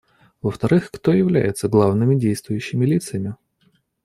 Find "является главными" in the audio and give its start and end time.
1.13-2.15